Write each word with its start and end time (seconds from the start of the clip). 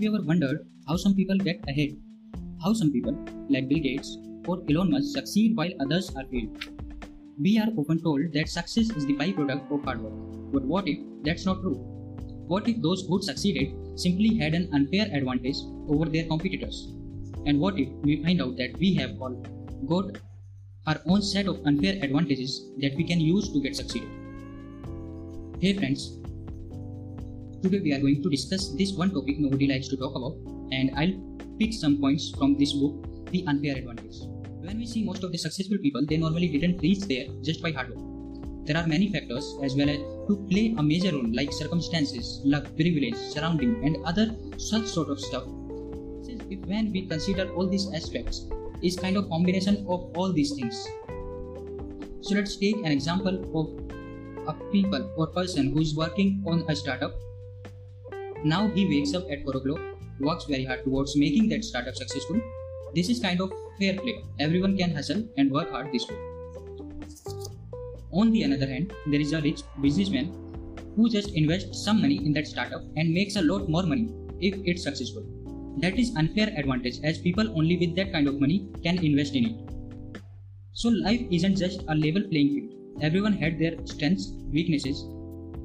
Have 0.00 0.04
you 0.04 0.14
ever 0.16 0.24
wondered 0.24 0.66
how 0.88 0.96
some 0.96 1.14
people 1.14 1.36
get 1.36 1.62
ahead? 1.68 1.90
How 2.64 2.72
some 2.72 2.90
people, 2.90 3.12
like 3.50 3.68
Bill 3.68 3.80
Gates 3.80 4.16
or 4.46 4.62
Elon 4.70 4.92
Musk, 4.92 5.12
succeed 5.12 5.54
while 5.54 5.72
others 5.78 6.08
are 6.16 6.24
failed? 6.24 6.64
We 7.38 7.58
are 7.58 7.68
often 7.76 8.02
told 8.02 8.32
that 8.32 8.48
success 8.48 8.88
is 8.96 9.04
the 9.04 9.12
byproduct 9.12 9.70
of 9.70 9.84
hard 9.84 10.00
work. 10.00 10.14
But 10.54 10.62
what 10.62 10.88
if 10.88 11.00
that's 11.22 11.44
not 11.44 11.60
true? 11.60 11.74
What 12.46 12.66
if 12.66 12.80
those 12.80 13.04
who 13.06 13.20
succeeded 13.20 13.74
simply 14.00 14.38
had 14.38 14.54
an 14.54 14.70
unfair 14.72 15.06
advantage 15.12 15.58
over 15.86 16.06
their 16.06 16.24
competitors? 16.24 16.94
And 17.44 17.60
what 17.60 17.78
if 17.78 17.90
we 18.00 18.24
find 18.24 18.40
out 18.40 18.56
that 18.56 18.78
we 18.78 18.94
have 18.94 19.20
all 19.20 19.34
got 19.86 20.16
our 20.86 20.96
own 21.04 21.20
set 21.20 21.46
of 21.46 21.60
unfair 21.66 22.02
advantages 22.02 22.70
that 22.78 22.96
we 22.96 23.04
can 23.04 23.20
use 23.20 23.52
to 23.52 23.60
get 23.60 23.76
succeeded? 23.76 24.08
Hey 25.60 25.74
friends, 25.74 26.19
today 27.62 27.80
we 27.80 27.92
are 27.92 28.00
going 28.00 28.22
to 28.22 28.30
discuss 28.30 28.68
this 28.76 28.92
one 28.92 29.10
topic 29.10 29.38
nobody 29.38 29.66
likes 29.66 29.88
to 29.88 29.96
talk 29.96 30.14
about, 30.14 30.36
and 30.72 30.90
I'll 30.96 31.14
pick 31.58 31.72
some 31.72 32.00
points 32.00 32.30
from 32.30 32.56
this 32.58 32.72
book, 32.72 32.94
The 33.30 33.44
Unfair 33.46 33.76
Advantage. 33.76 34.16
When 34.60 34.78
we 34.78 34.86
see 34.86 35.04
most 35.04 35.24
of 35.24 35.32
the 35.32 35.38
successful 35.38 35.78
people, 35.78 36.04
they 36.06 36.16
normally 36.16 36.48
didn't 36.48 36.82
reach 36.82 37.00
there 37.00 37.26
just 37.42 37.62
by 37.62 37.72
hard 37.72 37.90
work. 37.90 38.66
There 38.66 38.76
are 38.76 38.86
many 38.86 39.12
factors 39.12 39.56
as 39.62 39.74
well 39.74 39.88
as 39.88 39.98
to 39.98 40.46
play 40.50 40.74
a 40.76 40.82
major 40.82 41.12
role 41.12 41.32
like 41.32 41.52
circumstances, 41.52 42.40
luck, 42.44 42.64
privilege, 42.76 43.16
surrounding, 43.16 43.84
and 43.84 43.96
other 44.04 44.34
such 44.58 44.86
sort 44.86 45.08
of 45.08 45.18
stuff 45.18 45.44
if 46.50 46.60
when 46.66 46.90
we 46.92 47.06
consider 47.06 47.48
all 47.52 47.66
these 47.66 47.86
aspects 47.94 48.46
is 48.82 48.96
kind 48.96 49.16
of 49.16 49.28
combination 49.28 49.76
of 49.88 50.10
all 50.16 50.32
these 50.32 50.52
things 50.52 50.86
so 52.22 52.34
let's 52.34 52.56
take 52.56 52.76
an 52.76 52.92
example 52.92 53.36
of 53.60 53.66
a 54.48 54.54
people 54.72 55.12
or 55.16 55.26
person 55.28 55.72
who 55.72 55.80
is 55.80 55.94
working 55.94 56.42
on 56.46 56.64
a 56.68 56.76
startup 56.76 57.14
now 58.44 58.68
he 58.68 58.86
wakes 58.88 59.14
up 59.14 59.24
at 59.30 59.42
4 59.44 59.56
o'clock 59.56 59.80
works 60.20 60.44
very 60.44 60.64
hard 60.64 60.84
towards 60.84 61.16
making 61.16 61.48
that 61.48 61.64
startup 61.64 61.94
successful 61.94 62.40
this 62.94 63.08
is 63.08 63.20
kind 63.20 63.40
of 63.40 63.52
fair 63.78 63.94
play 64.02 64.16
everyone 64.38 64.76
can 64.76 64.94
hustle 64.94 65.24
and 65.38 65.50
work 65.50 65.70
hard 65.70 65.92
this 65.92 66.08
way 66.10 66.18
on 68.12 68.30
the 68.32 68.44
other 68.44 68.70
hand 68.74 68.92
there 69.06 69.20
is 69.20 69.32
a 69.32 69.40
rich 69.48 69.62
businessman 69.80 70.32
who 70.96 71.08
just 71.08 71.30
invests 71.42 71.84
some 71.84 72.00
money 72.00 72.18
in 72.26 72.32
that 72.32 72.46
startup 72.46 72.82
and 72.96 73.14
makes 73.20 73.36
a 73.36 73.42
lot 73.50 73.68
more 73.68 73.84
money 73.84 74.08
if 74.40 74.54
it's 74.64 74.82
successful 74.82 75.24
that 75.78 75.98
is 75.98 76.14
unfair 76.16 76.48
advantage 76.56 76.98
as 77.04 77.18
people 77.18 77.48
only 77.58 77.76
with 77.76 77.94
that 77.96 78.12
kind 78.12 78.26
of 78.28 78.40
money 78.40 78.68
can 78.82 78.98
invest 78.98 79.34
in 79.34 79.46
it. 79.46 80.22
So 80.72 80.88
life 80.88 81.22
isn't 81.30 81.56
just 81.56 81.82
a 81.88 81.94
level 81.94 82.22
playing 82.22 82.50
field. 82.54 83.02
Everyone 83.02 83.32
had 83.32 83.58
their 83.58 83.74
strengths, 83.86 84.32
weaknesses, 84.52 85.04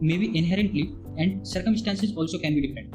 maybe 0.00 0.36
inherently, 0.36 0.94
and 1.16 1.46
circumstances 1.46 2.16
also 2.16 2.38
can 2.38 2.54
be 2.54 2.66
different. 2.66 2.94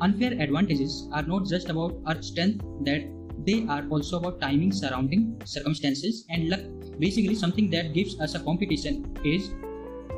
Unfair 0.00 0.32
advantages 0.32 1.08
are 1.12 1.22
not 1.22 1.46
just 1.46 1.70
about 1.70 1.96
our 2.06 2.20
strength 2.20 2.64
that 2.84 3.04
they 3.46 3.66
are 3.68 3.86
also 3.90 4.18
about 4.18 4.40
timing, 4.40 4.72
surrounding, 4.72 5.40
circumstances, 5.44 6.24
and 6.30 6.48
luck. 6.48 6.60
Basically, 6.98 7.34
something 7.34 7.70
that 7.70 7.92
gives 7.92 8.18
us 8.20 8.34
a 8.34 8.40
competition 8.40 9.16
edge 9.24 9.48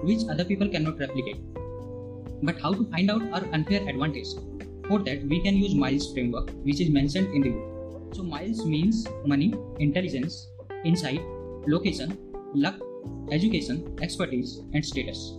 which 0.02 0.20
other 0.30 0.44
people 0.44 0.68
cannot 0.68 0.98
replicate. 0.98 1.38
But 2.42 2.60
how 2.60 2.72
to 2.72 2.84
find 2.90 3.10
out 3.10 3.22
our 3.32 3.44
unfair 3.52 3.86
advantage? 3.88 4.28
For 4.86 5.00
that, 5.00 5.24
we 5.24 5.40
can 5.42 5.56
use 5.56 5.74
Miles 5.74 6.12
framework, 6.12 6.50
which 6.62 6.80
is 6.80 6.88
mentioned 6.88 7.34
in 7.34 7.42
the 7.42 7.50
book. 7.50 8.14
So 8.14 8.22
Miles 8.22 8.64
means 8.64 9.06
money, 9.26 9.52
intelligence, 9.78 10.48
insight, 10.84 11.20
location, 11.66 12.16
luck, 12.54 12.76
education, 13.30 13.96
expertise, 14.00 14.60
and 14.72 14.84
status. 14.84 15.34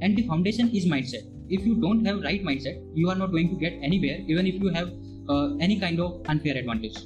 And 0.00 0.16
the 0.16 0.26
foundation 0.26 0.70
is 0.74 0.86
mindset. 0.86 1.24
If 1.48 1.64
you 1.66 1.76
don't 1.80 2.04
have 2.04 2.22
right 2.22 2.42
mindset, 2.44 2.82
you 2.94 3.10
are 3.10 3.16
not 3.16 3.32
going 3.32 3.48
to 3.50 3.56
get 3.56 3.72
anywhere, 3.82 4.18
even 4.26 4.46
if 4.46 4.54
you 4.62 4.68
have 4.68 4.90
uh, 5.28 5.56
any 5.56 5.78
kind 5.80 6.00
of 6.00 6.20
unfair 6.28 6.56
advantage, 6.56 6.96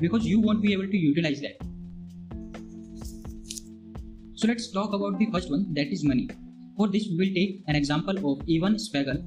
because 0.00 0.26
you 0.26 0.40
won't 0.40 0.62
be 0.62 0.72
able 0.72 0.86
to 0.86 0.96
utilize 0.96 1.40
that. 1.40 1.56
So 4.34 4.48
let's 4.48 4.70
talk 4.72 4.92
about 4.92 5.18
the 5.18 5.26
first 5.30 5.50
one, 5.50 5.72
that 5.74 5.86
is 5.92 6.04
money. 6.04 6.28
For 6.76 6.88
this, 6.88 7.06
we 7.08 7.16
will 7.16 7.34
take 7.34 7.62
an 7.68 7.76
example 7.76 8.16
of 8.32 8.42
Evan 8.48 8.78
Spiegel, 8.78 9.22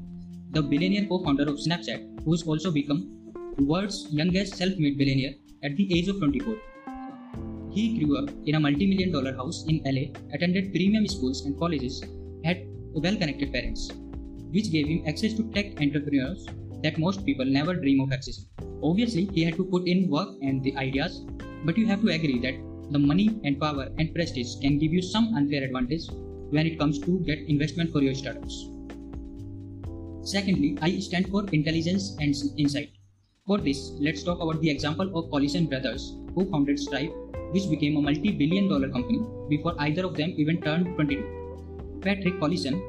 the 0.51 0.61
billionaire 0.61 1.05
co-founder 1.07 1.43
of 1.43 1.55
Snapchat, 1.55 2.23
who 2.25 2.31
has 2.31 2.43
also 2.43 2.71
become 2.71 3.31
the 3.57 3.63
world's 3.63 4.07
youngest 4.11 4.55
self-made 4.55 4.97
billionaire 4.97 5.35
at 5.63 5.77
the 5.77 5.97
age 5.97 6.09
of 6.09 6.17
24. 6.17 6.57
He 7.71 7.97
grew 7.97 8.17
up 8.17 8.29
in 8.45 8.55
a 8.55 8.59
multi-million 8.59 9.11
dollar 9.11 9.33
house 9.35 9.65
in 9.67 9.81
LA, 9.85 10.11
attended 10.33 10.73
premium 10.73 11.07
schools 11.07 11.45
and 11.45 11.57
colleges, 11.57 12.03
had 12.43 12.65
well-connected 12.95 13.51
parents, 13.51 13.91
which 14.51 14.71
gave 14.71 14.87
him 14.87 15.03
access 15.07 15.33
to 15.33 15.43
tech 15.51 15.79
entrepreneurs 15.81 16.47
that 16.83 16.97
most 16.97 17.25
people 17.25 17.45
never 17.45 17.73
dream 17.75 17.99
of 17.99 18.09
accessing. 18.09 18.45
Obviously, 18.83 19.25
he 19.33 19.43
had 19.43 19.55
to 19.55 19.65
put 19.65 19.87
in 19.87 20.09
work 20.09 20.29
and 20.41 20.63
the 20.63 20.75
ideas, 20.77 21.25
but 21.63 21.77
you 21.77 21.87
have 21.87 22.01
to 22.01 22.09
agree 22.09 22.39
that 22.39 22.55
the 22.91 22.99
money 22.99 23.39
and 23.43 23.59
power 23.59 23.89
and 23.97 24.13
prestige 24.13 24.59
can 24.61 24.77
give 24.77 24.93
you 24.93 25.01
some 25.01 25.33
unfair 25.35 25.63
advantage 25.63 26.07
when 26.51 26.67
it 26.67 26.77
comes 26.77 26.99
to 26.99 27.19
get 27.21 27.39
investment 27.39 27.91
for 27.91 28.01
your 28.01 28.13
startups. 28.13 28.69
Secondly, 30.21 30.77
I 30.81 30.99
stand 30.99 31.29
for 31.29 31.45
intelligence 31.51 32.15
and 32.19 32.35
insight. 32.57 32.91
For 33.47 33.57
this, 33.57 33.91
let's 33.99 34.23
talk 34.23 34.41
about 34.41 34.61
the 34.61 34.69
example 34.69 35.07
of 35.17 35.31
Collison 35.31 35.69
brothers, 35.69 36.13
who 36.33 36.49
founded 36.49 36.79
Stripe, 36.79 37.13
which 37.51 37.69
became 37.69 37.97
a 37.97 38.01
multi-billion 38.01 38.67
dollar 38.67 38.89
company 38.89 39.21
before 39.49 39.75
either 39.79 40.05
of 40.05 40.15
them 40.15 40.33
even 40.37 40.61
turned 40.61 40.95
22. 40.95 41.44
Patrick 42.05 42.39
Collison 42.39 42.79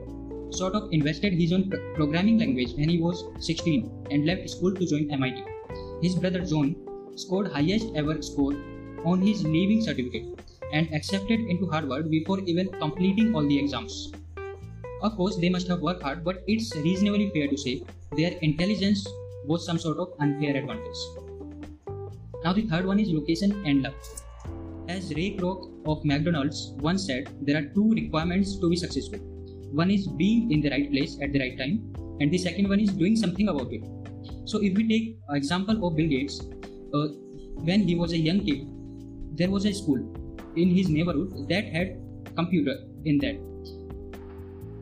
sort 0.54 0.74
of 0.74 0.88
invested 0.92 1.32
his 1.32 1.52
own 1.52 1.68
pr- 1.70 1.76
programming 1.94 2.38
language 2.38 2.74
when 2.76 2.88
he 2.88 2.98
was 2.98 3.24
16 3.40 4.08
and 4.10 4.26
left 4.26 4.48
school 4.50 4.74
to 4.74 4.86
join 4.86 5.10
MIT. 5.10 5.42
His 6.02 6.14
brother 6.14 6.40
John 6.44 6.76
scored 7.16 7.50
highest 7.50 7.94
ever 7.94 8.20
score 8.22 8.54
on 9.04 9.22
his 9.22 9.42
leaving 9.44 9.82
certificate 9.82 10.40
and 10.72 10.92
accepted 10.92 11.40
into 11.40 11.66
Harvard 11.70 12.10
before 12.10 12.40
even 12.40 12.68
completing 12.80 13.34
all 13.34 13.46
the 13.46 13.58
exams. 13.58 14.12
Of 15.02 15.16
course, 15.16 15.36
they 15.36 15.48
must 15.48 15.68
have 15.68 15.80
worked 15.80 16.02
hard, 16.02 16.24
but 16.24 16.42
it's 16.46 16.74
reasonably 16.76 17.30
fair 17.30 17.48
to 17.48 17.56
say 17.56 17.82
their 18.16 18.32
intelligence 18.42 19.06
was 19.46 19.64
some 19.64 19.78
sort 19.78 19.98
of 19.98 20.12
unfair 20.20 20.56
advantage. 20.56 21.00
Now, 22.44 22.52
the 22.52 22.62
third 22.62 22.86
one 22.86 22.98
is 22.98 23.10
location 23.10 23.62
and 23.66 23.82
luck. 23.82 23.94
As 24.88 25.12
Ray 25.14 25.36
Kroc 25.36 25.75
of 25.86 26.04
McDonald's 26.04 26.74
once 26.78 27.06
said, 27.06 27.28
there 27.42 27.56
are 27.56 27.66
two 27.74 27.90
requirements 27.92 28.58
to 28.58 28.70
be 28.70 28.76
successful. 28.76 29.18
One 29.72 29.90
is 29.90 30.06
being 30.06 30.52
in 30.52 30.60
the 30.60 30.70
right 30.70 30.90
place 30.90 31.18
at 31.20 31.32
the 31.32 31.40
right 31.40 31.58
time, 31.58 31.92
and 32.20 32.30
the 32.30 32.38
second 32.38 32.68
one 32.68 32.80
is 32.80 32.90
doing 32.90 33.16
something 33.16 33.48
about 33.48 33.72
it. 33.72 33.84
So, 34.44 34.62
if 34.62 34.76
we 34.76 34.88
take 34.88 35.18
example 35.30 35.86
of 35.86 35.96
Bill 35.96 36.08
Gates, 36.08 36.40
uh, 36.94 37.08
when 37.68 37.82
he 37.82 37.94
was 37.94 38.12
a 38.12 38.18
young 38.18 38.40
kid, 38.40 38.66
there 39.36 39.50
was 39.50 39.66
a 39.66 39.72
school 39.72 40.00
in 40.56 40.70
his 40.70 40.88
neighborhood 40.88 41.48
that 41.48 41.64
had 41.66 42.00
computer 42.36 42.76
in 43.04 43.18
that 43.18 43.36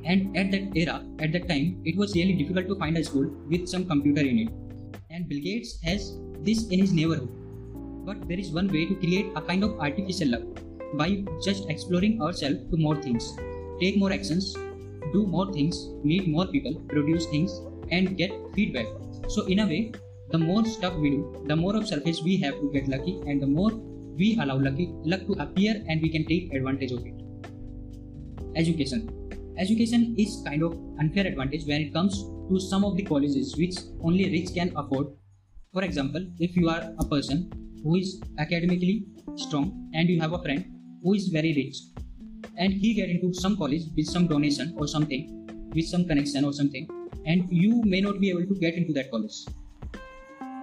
and 0.05 0.37
at 0.37 0.51
that 0.51 0.77
era, 0.77 1.03
at 1.19 1.33
that 1.33 1.49
time, 1.49 1.81
it 1.85 1.97
was 1.97 2.15
really 2.15 2.35
difficult 2.35 2.69
to 2.69 2.77
find 2.77 2.97
a 2.99 3.05
school 3.05 3.25
with 3.49 3.67
some 3.67 3.87
computer 3.87 4.21
in 4.21 4.39
it. 4.39 4.49
And 5.11 5.29
Bill 5.29 5.41
Gates 5.41 5.81
has 5.83 6.19
this 6.41 6.69
in 6.69 6.79
his 6.79 6.93
neighborhood. 6.93 7.29
But 8.05 8.29
there 8.29 8.39
is 8.39 8.51
one 8.51 8.69
way 8.69 8.85
to 8.87 8.95
create 8.95 9.33
a 9.35 9.41
kind 9.41 9.65
of 9.65 9.81
artificial 9.81 10.29
luck 10.33 10.43
by 10.97 11.25
just 11.43 11.69
exploring 11.69 12.21
ourselves 12.23 12.59
to 12.71 12.77
more 12.77 12.97
things, 12.97 13.37
take 13.81 13.99
more 13.99 14.13
actions, 14.13 14.55
do 15.13 15.27
more 15.27 15.53
things, 15.53 15.89
meet 16.03 16.29
more 16.29 16.47
people, 16.47 16.75
produce 16.89 17.27
things, 17.27 17.61
and 17.91 18.17
get 18.17 18.33
feedback. 18.55 18.87
So, 19.29 19.47
in 19.47 19.61
a 19.61 19.67
way, 19.67 19.93
the 20.31 20.39
more 20.39 20.65
stuff 20.65 20.95
we 20.95 21.11
do, 21.11 21.45
the 21.47 21.57
more 21.57 21.77
of 21.77 21.87
surface 21.87 22.23
we 22.23 22.37
have 22.39 22.55
to 22.55 22.71
get 22.73 22.89
lucky, 22.89 23.21
and 23.27 23.41
the 23.41 23.47
more 23.47 23.71
we 24.17 24.39
allow 24.41 24.57
lucky 24.57 24.91
luck 25.05 25.27
to 25.27 25.35
appear, 25.35 25.83
and 25.89 26.03
we 26.03 26.09
can 26.09 26.25
take 26.27 26.53
advantage 26.53 26.93
of 26.93 27.05
it. 27.05 27.15
Education 28.57 29.09
Education 29.57 30.17
is 30.19 30.43
kind 30.45 30.65
of 30.65 30.73
unfair 30.99 31.27
advantage 31.27 31.65
when 31.67 31.81
it 31.81 31.93
comes 31.93 32.25
to 32.49 32.59
some 32.59 32.85
of 32.85 32.97
the 32.97 33.05
colleges 33.05 33.57
which 33.57 33.77
only 34.03 34.29
rich 34.29 34.53
can 34.53 34.73
afford. 34.77 35.07
For 35.73 35.85
example, 35.85 36.27
if 36.41 36.57
you 36.57 36.69
are 36.69 36.93
a 36.99 37.05
person 37.05 37.53
who 37.85 37.95
is 37.95 38.21
academically 38.39 39.07
strong 39.37 39.91
and 39.95 40.09
you 40.09 40.21
have 40.21 40.33
a 40.33 40.43
friend 40.43 40.74
who 41.05 41.15
is 41.15 41.29
very 41.29 41.53
rich 41.61 41.79
and 42.57 42.73
he 42.73 42.95
get 42.99 43.09
into 43.15 43.33
some 43.35 43.57
college 43.57 43.83
with 43.97 44.07
some 44.07 44.27
donation 44.27 44.75
or 44.79 44.87
something 44.87 45.23
with 45.75 45.87
some 45.87 46.05
connection 46.11 46.45
or 46.45 46.53
something 46.53 46.89
and 47.27 47.47
you 47.51 47.83
may 47.85 48.01
not 48.01 48.21
be 48.21 48.31
able 48.31 48.47
to 48.47 48.55
get 48.55 48.75
into 48.75 48.93
that 48.93 49.11
college. 49.11 49.45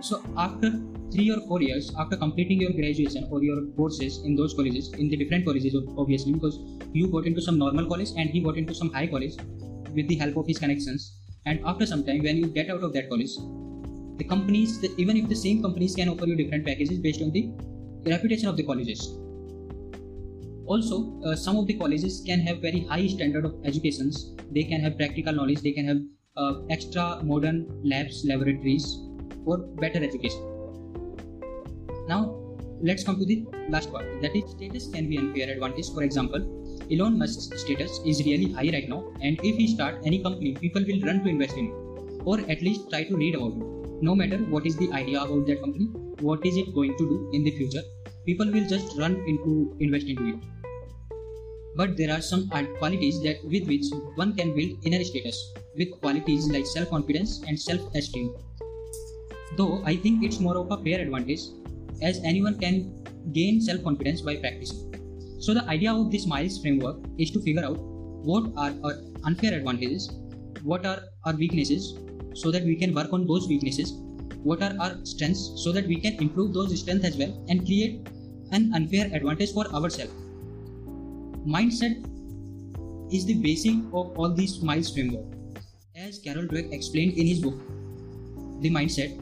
So 0.02 0.24
after 0.38 0.72
three 1.12 1.30
or 1.30 1.40
four 1.48 1.62
years 1.62 1.94
after 2.00 2.18
completing 2.18 2.62
your 2.62 2.72
graduation 2.72 3.28
or 3.30 3.44
your 3.44 3.62
courses 3.78 4.20
in 4.26 4.36
those 4.36 4.54
colleges 4.54 4.92
in 4.94 5.10
the 5.10 5.18
different 5.18 5.46
colleges 5.46 5.76
obviously 5.98 6.34
because 6.34 6.60
you 6.94 7.08
got 7.08 7.26
into 7.26 7.42
some 7.42 7.58
normal 7.58 7.86
college 7.86 8.12
and 8.18 8.30
he 8.30 8.40
got 8.40 8.58
into 8.58 8.74
some 8.74 8.92
high 8.92 9.08
college 9.08 9.36
with 9.94 10.08
the 10.08 10.16
help 10.16 10.38
of 10.38 10.48
his 10.48 10.58
connections 10.58 11.18
and 11.46 11.60
after 11.66 11.86
some 11.86 12.04
time 12.04 12.24
when 12.24 12.38
you 12.38 12.48
get 12.48 12.70
out 12.70 12.82
of 12.82 12.94
that 12.94 13.10
college 13.10 13.36
the 14.18 14.24
companies 14.24 14.84
even 14.98 15.18
if 15.18 15.28
the 15.28 15.36
same 15.36 15.62
companies 15.62 15.96
can 15.96 16.10
offer 16.10 16.26
you 16.26 16.36
different 16.36 16.66
packages 16.66 16.98
based 17.00 17.22
on 17.22 17.32
the 17.32 17.44
reputation 18.06 18.48
of 18.48 18.56
the 18.56 18.64
colleges 18.64 19.21
also 20.72 20.98
uh, 21.26 21.36
some 21.36 21.58
of 21.58 21.68
the 21.68 21.76
colleges 21.84 22.24
can 22.26 22.40
have 22.48 22.58
very 22.70 22.82
high 22.92 23.06
standard 23.16 23.46
of 23.46 23.54
educations 23.72 24.26
they 24.58 24.64
can 24.72 24.82
have 24.86 24.98
practical 25.04 25.34
knowledge 25.40 25.62
they 25.68 25.76
can 25.80 25.88
have 25.92 26.02
uh, 26.38 26.54
extra 26.70 27.22
modern 27.24 27.68
labs, 27.84 28.24
laboratories 28.26 29.00
for 29.46 29.58
better 29.58 30.04
education. 30.04 30.42
Now, 32.08 32.36
let's 32.82 33.04
come 33.04 33.18
to 33.20 33.26
the 33.26 33.46
last 33.70 33.92
part 33.92 34.06
that 34.22 34.36
is 34.36 34.52
status 34.52 34.90
can 34.94 35.10
be 35.10 35.18
unfair 35.18 35.50
advantage. 35.50 35.90
For 35.94 36.04
example, 36.04 36.42
Elon 36.92 37.18
Musk's 37.18 37.62
status 37.62 38.00
is 38.06 38.24
really 38.26 38.52
high 38.52 38.70
right 38.74 38.90
now, 38.90 39.04
and 39.22 39.40
if 39.44 39.56
he 39.56 39.68
start 39.68 40.02
any 40.06 40.22
company, 40.24 40.54
people 40.56 40.84
will 40.88 41.02
run 41.02 41.24
to 41.24 41.30
invest 41.30 41.58
in 41.58 41.68
it, 41.68 42.26
or 42.26 42.40
at 42.40 42.62
least 42.62 42.90
try 42.90 43.04
to 43.04 43.16
read 43.16 43.36
about 43.36 43.54
it. 43.54 44.04
No 44.04 44.16
matter 44.16 44.38
what 44.38 44.66
is 44.66 44.78
the 44.78 44.92
idea 44.94 45.22
about 45.22 45.46
that 45.48 45.62
company, 45.62 45.86
what 46.22 46.46
is 46.46 46.58
it 46.58 46.74
going 46.74 46.98
to 46.98 47.10
do 47.10 47.30
in 47.34 47.44
the 47.44 47.52
future, 47.52 47.84
people 48.26 48.52
will 48.52 48.68
just 48.68 48.98
run 48.98 49.16
into 49.28 49.76
invest 49.80 50.08
into 50.08 50.28
it. 50.30 50.61
But 51.76 51.96
there 51.98 52.12
are 52.12 52.22
some 52.22 52.50
qualities 52.50 53.22
that 53.24 53.44
with 53.46 53.66
which 53.68 53.86
one 54.16 54.36
can 54.36 54.54
build 54.56 54.78
inner 54.84 55.04
status, 55.04 55.54
with 55.78 55.92
qualities 56.02 56.50
like 56.50 56.66
self-confidence 56.66 57.44
and 57.48 57.60
self-esteem. 57.60 58.36
Though 59.58 59.82
I 59.86 59.96
think 59.96 60.24
it's 60.24 60.40
more 60.40 60.58
of 60.58 60.72
a 60.72 60.84
fair 60.84 61.00
advantage, 61.02 61.42
as 62.02 62.20
anyone 62.24 62.60
can 62.60 63.04
gain 63.32 63.62
self-confidence 63.62 64.22
by 64.22 64.36
practicing. 64.38 65.40
So 65.40 65.54
the 65.54 65.64
idea 65.66 65.94
of 65.94 66.12
this 66.12 66.26
Miles 66.26 66.62
framework 66.62 66.98
is 67.18 67.32
to 67.32 67.42
figure 67.42 67.64
out 67.64 67.78
what 67.80 68.52
are 68.58 68.74
our 68.84 68.96
unfair 69.24 69.54
advantages, 69.54 70.12
what 70.64 70.86
are 70.86 71.04
our 71.26 71.34
weaknesses, 71.34 71.98
so 72.34 72.52
that 72.52 72.64
we 72.64 72.76
can 72.76 72.94
work 72.94 73.12
on 73.14 73.26
those 73.26 73.48
weaknesses, 73.48 73.94
what 74.44 74.62
are 74.62 74.76
our 74.80 74.98
strengths, 75.04 75.52
so 75.64 75.72
that 75.72 75.88
we 75.88 75.96
can 76.00 76.16
improve 76.16 76.54
those 76.54 76.78
strengths 76.80 77.06
as 77.06 77.18
well 77.18 77.46
and 77.50 77.66
create 77.66 78.08
an 78.52 78.74
unfair 78.74 79.10
advantage 79.14 79.54
for 79.54 79.66
ourselves. 79.68 80.14
Mindset 81.46 82.06
is 83.12 83.26
the 83.26 83.34
basic 83.34 83.76
of 83.94 84.16
all 84.16 84.32
these 84.32 84.62
Miles 84.62 84.94
framework. 84.94 85.26
As 85.96 86.20
Carol 86.20 86.46
Dweck 86.46 86.72
explained 86.72 87.18
in 87.18 87.26
his 87.26 87.40
book, 87.40 87.56
The 88.62 88.70
Mindset, 88.70 89.18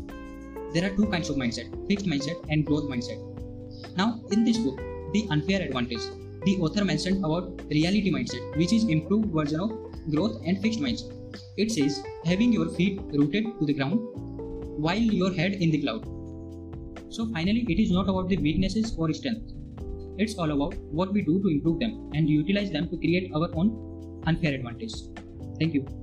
there 0.73 0.91
are 0.91 0.93
two 0.97 1.05
kinds 1.05 1.29
of 1.29 1.37
mindset 1.37 1.71
fixed 1.87 2.05
mindset 2.05 2.35
and 2.49 2.65
growth 2.65 2.89
mindset. 2.89 3.17
Now, 3.95 4.19
in 4.31 4.43
this 4.43 4.57
book, 4.57 4.77
The 5.13 5.27
Unfair 5.29 5.61
Advantage, 5.61 6.01
the 6.43 6.57
author 6.57 6.83
mentioned 6.83 7.23
about 7.23 7.61
reality 7.69 8.11
mindset, 8.11 8.57
which 8.57 8.73
is 8.73 8.83
improved 8.83 9.31
version 9.33 9.61
of 9.61 9.71
growth 10.11 10.41
and 10.45 10.61
fixed 10.61 10.81
mindset. 10.81 11.15
It 11.55 11.71
says 11.71 12.03
having 12.25 12.51
your 12.51 12.67
feet 12.67 12.99
rooted 13.13 13.45
to 13.59 13.65
the 13.65 13.73
ground 13.73 13.97
while 14.77 14.97
your 14.97 15.33
head 15.33 15.53
in 15.53 15.71
the 15.71 15.81
cloud. 15.81 16.03
So 17.07 17.31
finally, 17.31 17.65
it 17.69 17.79
is 17.81 17.91
not 17.91 18.09
about 18.09 18.27
the 18.27 18.37
weaknesses 18.37 18.93
or 18.97 19.13
strength. 19.13 19.53
It's 20.23 20.37
all 20.37 20.51
about 20.51 20.75
what 20.91 21.13
we 21.13 21.21
do 21.21 21.41
to 21.41 21.47
improve 21.47 21.79
them 21.79 22.11
and 22.13 22.27
utilize 22.27 22.71
them 22.71 22.89
to 22.89 22.97
create 22.97 23.31
our 23.33 23.49
own 23.55 24.21
unfair 24.27 24.53
advantage. 24.53 24.93
Thank 25.59 25.73
you. 25.73 25.98